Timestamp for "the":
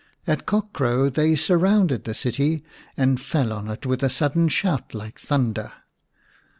2.05-2.15